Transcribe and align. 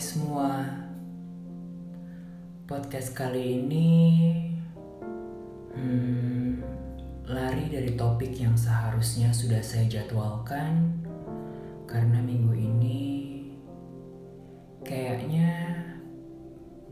semua, 0.00 0.64
podcast 2.64 3.12
kali 3.12 3.60
ini 3.60 3.92
hmm, 5.76 6.64
lari 7.28 7.68
dari 7.68 7.92
topik 8.00 8.32
yang 8.32 8.56
seharusnya 8.56 9.28
sudah 9.28 9.60
saya 9.60 10.00
jadwalkan. 10.00 11.04
Karena 11.84 12.16
minggu 12.24 12.56
ini 12.56 13.00
kayaknya 14.80 15.68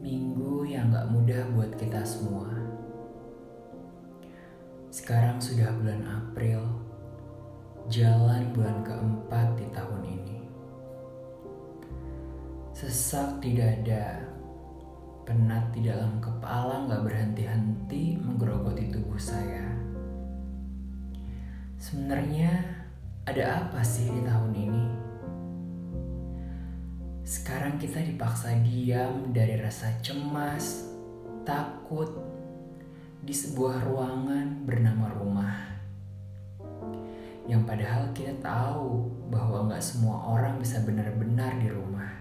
minggu 0.04 0.68
yang 0.68 0.92
gak 0.92 1.08
mudah 1.08 1.48
buat 1.56 1.72
kita 1.80 2.04
semua. 2.04 2.52
Sekarang 4.92 5.40
sudah 5.40 5.72
bulan 5.80 6.04
April, 6.04 6.60
jalan 7.88 8.52
bulan 8.52 8.84
keempat 8.84 9.07
Sesak 12.98 13.38
di 13.38 13.54
dada, 13.54 14.18
penat 15.22 15.70
di 15.70 15.86
dalam 15.86 16.18
kepala 16.18 16.82
nggak 16.82 17.06
berhenti-henti 17.06 18.18
menggerogoti 18.18 18.90
tubuh 18.90 19.14
saya. 19.14 19.70
Sebenarnya 21.78 22.50
ada 23.22 23.62
apa 23.62 23.86
sih 23.86 24.10
di 24.10 24.18
tahun 24.26 24.50
ini? 24.50 24.86
Sekarang 27.22 27.78
kita 27.78 28.02
dipaksa 28.02 28.58
diam 28.66 29.30
dari 29.30 29.54
rasa 29.62 29.94
cemas, 30.02 30.90
takut 31.46 32.18
di 33.22 33.30
sebuah 33.30 33.86
ruangan 33.86 34.66
bernama 34.66 35.06
rumah. 35.14 35.54
Yang 37.46 37.62
padahal 37.62 38.10
kita 38.10 38.34
tahu 38.42 39.06
bahwa 39.30 39.70
nggak 39.70 39.86
semua 39.86 40.34
orang 40.34 40.58
bisa 40.58 40.82
benar-benar 40.82 41.62
di 41.62 41.70
rumah. 41.70 42.17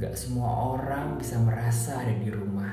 Gak 0.00 0.16
semua 0.16 0.80
orang 0.80 1.20
bisa 1.20 1.36
merasa 1.36 2.00
ada 2.00 2.16
di 2.16 2.32
rumah. 2.32 2.72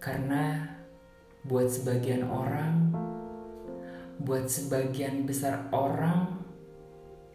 Karena 0.00 0.64
buat 1.44 1.68
sebagian 1.68 2.24
orang, 2.24 2.88
buat 4.16 4.48
sebagian 4.48 5.28
besar 5.28 5.68
orang, 5.76 6.40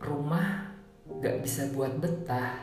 rumah 0.01 0.73
gak 1.21 1.45
bisa 1.45 1.69
buat 1.77 1.93
betah. 2.01 2.57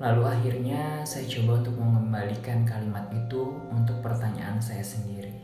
Lalu 0.00 0.22
akhirnya 0.24 1.04
saya 1.04 1.28
coba 1.28 1.60
untuk 1.60 1.84
mengembalikan 1.84 2.64
kalimat 2.64 3.12
itu 3.12 3.52
untuk 3.68 4.00
pertanyaan 4.00 4.56
saya 4.56 4.80
sendiri. 4.80 5.36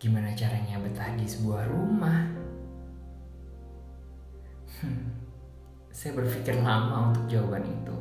Gimana 0.00 0.32
caranya 0.32 0.80
betah 0.80 1.12
di 1.20 1.28
sebuah 1.28 1.68
rumah? 1.68 2.49
Saya 5.92 6.16
berpikir 6.16 6.56
lama 6.64 7.12
untuk 7.12 7.28
jawaban 7.28 7.64
itu. 7.68 7.96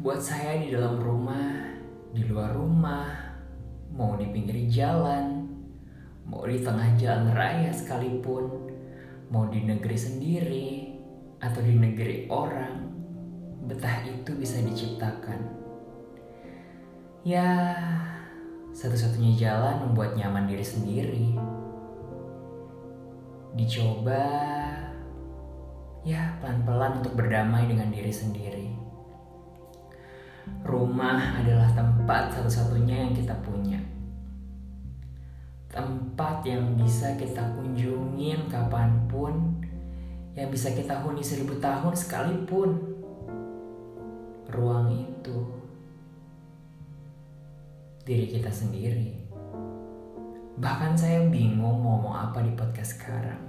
Buat 0.00 0.20
saya 0.20 0.60
di 0.60 0.72
dalam 0.72 0.96
rumah, 1.00 1.68
di 2.12 2.24
luar 2.24 2.56
rumah, 2.56 3.12
mau 3.92 4.16
di 4.16 4.28
pinggir 4.32 4.56
jalan, 4.72 5.44
mau 6.24 6.44
di 6.48 6.60
tengah 6.60 6.96
jalan 6.96 7.36
raya 7.36 7.68
sekalipun, 7.72 8.72
mau 9.28 9.48
di 9.48 9.64
negeri 9.64 9.96
sendiri 9.96 10.68
atau 11.40 11.60
di 11.60 11.76
negeri 11.76 12.28
orang, 12.32 12.88
betah 13.68 14.04
itu 14.08 14.32
bisa 14.36 14.60
diciptakan. 14.64 15.40
Ya, 17.24 17.76
satu-satunya 18.76 19.36
jalan 19.40 19.88
membuat 19.88 20.16
nyaman 20.16 20.44
diri 20.48 20.64
sendiri 20.64 21.32
dicoba 23.54 24.26
ya 26.04 26.36
pelan-pelan 26.42 27.00
untuk 27.00 27.14
berdamai 27.16 27.64
dengan 27.70 27.88
diri 27.88 28.12
sendiri. 28.12 28.68
Rumah 30.60 31.40
adalah 31.40 31.72
tempat 31.72 32.34
satu-satunya 32.36 33.08
yang 33.08 33.12
kita 33.16 33.32
punya. 33.40 33.80
Tempat 35.72 36.44
yang 36.44 36.76
bisa 36.76 37.16
kita 37.16 37.40
kunjungin 37.56 38.46
kapan 38.52 39.08
pun, 39.08 39.64
yang 40.36 40.52
bisa 40.52 40.70
kita 40.76 41.00
huni 41.00 41.24
seribu 41.24 41.56
tahun 41.56 41.96
sekalipun. 41.96 42.70
Ruang 44.52 44.92
itu 44.92 45.38
diri 48.04 48.28
kita 48.28 48.52
sendiri. 48.52 49.23
Bahkan 50.54 50.94
saya 50.94 51.18
bingung 51.26 51.82
mau 51.82 51.98
ngomong 51.98 52.14
apa 52.14 52.38
di 52.38 52.54
podcast 52.54 52.94
sekarang. 52.94 53.42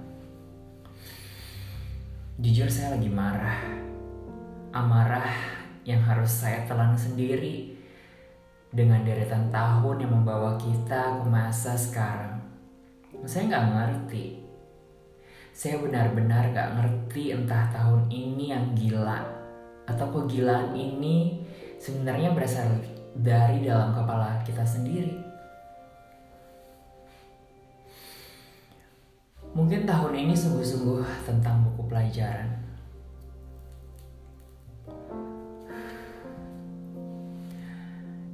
Jujur 2.42 2.66
saya 2.66 2.98
lagi 2.98 3.10
marah. 3.14 3.62
Amarah 4.74 5.30
yang 5.86 6.02
harus 6.02 6.34
saya 6.34 6.66
telan 6.66 6.98
sendiri 6.98 7.78
dengan 8.74 9.06
deretan 9.06 9.54
tahun 9.54 10.02
yang 10.02 10.18
membawa 10.18 10.58
kita 10.58 11.22
ke 11.22 11.26
masa 11.30 11.78
sekarang. 11.78 12.42
Saya 13.30 13.54
nggak 13.54 13.68
ngerti. 13.70 14.42
Saya 15.54 15.78
benar-benar 15.80 16.52
nggak 16.52 16.72
ngerti 16.74 17.38
entah 17.38 17.70
tahun 17.70 18.10
ini 18.10 18.50
yang 18.50 18.74
gila 18.74 19.22
atau 19.86 20.10
kegilaan 20.10 20.74
ini 20.74 21.46
sebenarnya 21.78 22.34
berasal 22.34 22.82
dari 23.14 23.62
dalam 23.62 23.94
kepala 23.94 24.42
kita 24.42 24.66
sendiri. 24.66 25.25
Mungkin 29.56 29.88
tahun 29.88 30.12
ini 30.20 30.36
sungguh-sungguh 30.36 31.24
tentang 31.24 31.64
buku 31.64 31.88
pelajaran. 31.88 32.60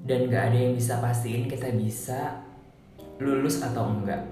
Dan 0.02 0.34
gak 0.34 0.50
ada 0.50 0.58
yang 0.58 0.74
bisa 0.74 0.98
pastiin 0.98 1.46
kita 1.46 1.70
bisa 1.78 2.42
lulus 3.22 3.62
atau 3.62 3.94
enggak. 3.94 4.26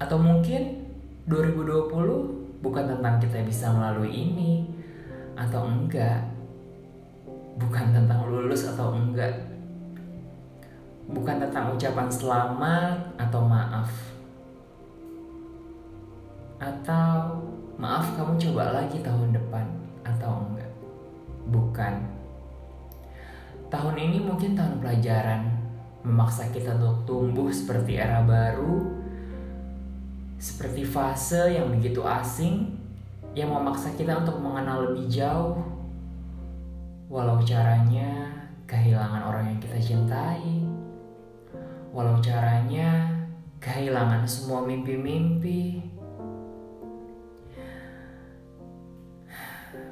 Atau 0.00 0.16
mungkin 0.16 0.80
2020 1.28 2.64
bukan 2.64 2.84
tentang 2.88 3.20
kita 3.20 3.44
bisa 3.44 3.68
melalui 3.68 4.16
ini 4.16 4.64
atau 5.36 5.68
enggak. 5.68 6.24
Bukan 7.60 7.92
tentang 7.92 8.32
lulus 8.32 8.64
atau 8.64 8.96
enggak. 8.96 9.44
Bukan 11.04 11.36
tentang 11.36 11.76
ucapan 11.76 12.08
selamat 12.08 12.96
atau 13.20 13.44
maaf 13.44 14.13
atau 16.58 17.42
maaf 17.78 18.14
kamu 18.14 18.38
coba 18.38 18.82
lagi 18.82 19.02
tahun 19.02 19.34
depan 19.34 19.66
atau 20.06 20.46
enggak? 20.46 20.72
Bukan. 21.50 21.94
Tahun 23.68 23.96
ini 23.98 24.22
mungkin 24.22 24.54
tahun 24.54 24.78
pelajaran 24.78 25.50
memaksa 26.04 26.52
kita 26.54 26.76
untuk 26.78 27.02
tumbuh 27.08 27.48
seperti 27.50 27.98
era 27.98 28.22
baru, 28.22 28.86
seperti 30.38 30.84
fase 30.84 31.56
yang 31.56 31.72
begitu 31.72 32.04
asing 32.04 32.76
yang 33.34 33.50
memaksa 33.50 33.90
kita 33.98 34.22
untuk 34.22 34.38
mengenal 34.38 34.92
lebih 34.92 35.10
jauh. 35.10 35.58
Walau 37.10 37.42
caranya 37.42 38.30
kehilangan 38.68 39.22
orang 39.26 39.44
yang 39.50 39.60
kita 39.60 39.78
cintai. 39.80 40.62
Walau 41.90 42.18
caranya 42.22 43.10
kehilangan 43.58 44.26
semua 44.26 44.62
mimpi-mimpi 44.66 45.93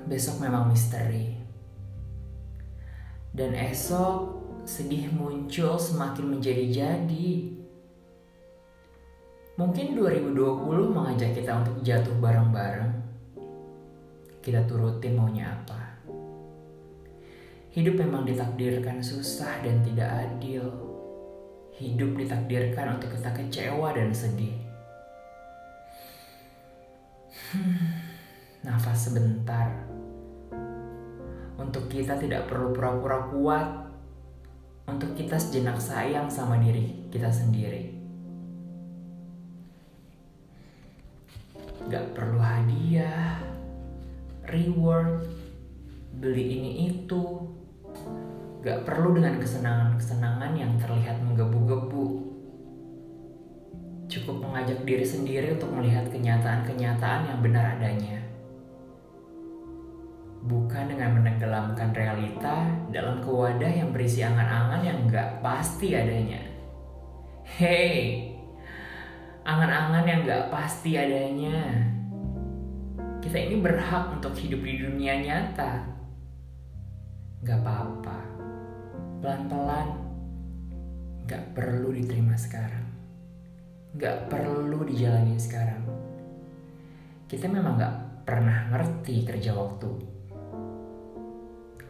besok 0.07 0.43
memang 0.43 0.71
misteri. 0.71 1.39
Dan 3.33 3.57
esok 3.57 4.43
sedih 4.63 5.11
muncul 5.11 5.81
semakin 5.81 6.39
menjadi-jadi. 6.39 7.31
Mungkin 9.57 9.87
2020 9.97 10.97
mengajak 10.97 11.37
kita 11.37 11.65
untuk 11.65 11.77
jatuh 11.85 12.17
bareng-bareng. 12.19 12.93
Kita 14.43 14.67
turutin 14.67 15.15
maunya 15.15 15.49
apa. 15.49 15.81
Hidup 17.73 18.05
memang 18.05 18.29
ditakdirkan 18.29 19.01
susah 19.01 19.65
dan 19.65 19.81
tidak 19.81 20.11
adil. 20.29 20.67
Hidup 21.73 22.21
ditakdirkan 22.21 23.01
untuk 23.01 23.17
kita 23.17 23.33
kecewa 23.33 23.97
dan 23.97 24.13
sedih. 24.13 24.73
Hmm, 27.53 28.02
nafas 28.63 29.11
sebentar 29.11 29.93
untuk 31.63 31.87
kita 31.87 32.19
tidak 32.19 32.51
perlu 32.51 32.75
pura-pura 32.75 33.31
kuat. 33.31 33.69
Untuk 34.83 35.15
kita 35.15 35.39
sejenak 35.39 35.79
sayang 35.79 36.27
sama 36.27 36.59
diri 36.59 37.07
kita 37.07 37.31
sendiri. 37.31 37.95
Gak 41.87 42.11
perlu 42.19 42.43
hadiah, 42.43 43.39
reward, 44.51 45.23
beli 46.19 46.59
ini 46.59 46.73
itu. 46.91 47.47
Gak 48.67 48.83
perlu 48.83 49.15
dengan 49.15 49.39
kesenangan-kesenangan 49.39 50.53
yang 50.59 50.75
terlihat 50.83 51.23
menggebu-gebu. 51.23 52.35
cukup 54.13 54.45
mengajak 54.45 54.85
diri 54.85 55.09
sendiri 55.09 55.57
untuk 55.57 55.73
melihat 55.73 56.05
kenyataan-kenyataan 56.13 57.33
yang 57.33 57.41
benar 57.41 57.81
adanya. 57.81 58.21
Bukan 60.73 60.89
dengan 60.89 61.21
menenggelamkan 61.21 61.93
realita 61.93 62.65
dalam 62.89 63.21
kewadah 63.21 63.69
yang 63.69 63.93
berisi 63.93 64.25
angan-angan 64.25 64.81
yang 64.81 65.05
gak 65.05 65.45
pasti 65.45 65.93
adanya. 65.93 66.41
Hei, 67.45 68.33
angan-angan 69.45 70.09
yang 70.09 70.25
gak 70.25 70.49
pasti 70.49 70.97
adanya. 70.97 71.77
Kita 73.21 73.37
ini 73.37 73.61
berhak 73.61 74.17
untuk 74.17 74.33
hidup 74.33 74.65
di 74.65 74.81
dunia 74.81 75.21
nyata. 75.21 75.85
Gak 77.45 77.61
apa-apa, 77.61 78.19
pelan-pelan, 79.21 79.89
gak 81.29 81.53
perlu 81.53 81.93
diterima 81.93 82.33
sekarang 82.33 82.89
gak 84.01 84.33
perlu 84.33 84.89
dijalani 84.89 85.37
sekarang. 85.37 85.85
Kita 87.29 87.45
memang 87.45 87.77
gak 87.77 88.25
pernah 88.25 88.73
ngerti 88.73 89.29
kerja 89.29 89.53
waktu. 89.53 90.22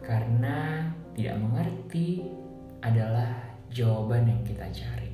Karena 0.03 0.83
tidak 1.15 1.39
mengerti 1.39 2.27
adalah 2.83 3.31
jawaban 3.71 4.27
yang 4.27 4.41
kita 4.43 4.67
cari. 4.69 5.12